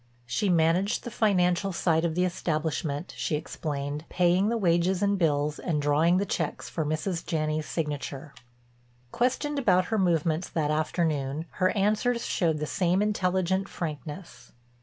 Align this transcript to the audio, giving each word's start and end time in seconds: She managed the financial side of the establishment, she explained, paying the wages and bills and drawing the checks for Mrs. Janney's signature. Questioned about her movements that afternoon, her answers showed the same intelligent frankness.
She 0.25 0.49
managed 0.49 1.03
the 1.03 1.11
financial 1.11 1.71
side 1.71 2.03
of 2.05 2.15
the 2.15 2.25
establishment, 2.25 3.13
she 3.15 3.35
explained, 3.35 4.05
paying 4.09 4.49
the 4.49 4.57
wages 4.57 5.03
and 5.03 5.15
bills 5.15 5.59
and 5.59 5.79
drawing 5.79 6.17
the 6.17 6.25
checks 6.25 6.67
for 6.67 6.83
Mrs. 6.83 7.23
Janney's 7.23 7.67
signature. 7.67 8.33
Questioned 9.11 9.59
about 9.59 9.85
her 9.93 9.99
movements 9.99 10.49
that 10.49 10.71
afternoon, 10.71 11.45
her 11.61 11.69
answers 11.77 12.25
showed 12.25 12.57
the 12.57 12.65
same 12.65 13.03
intelligent 13.03 13.69
frankness. 13.69 14.51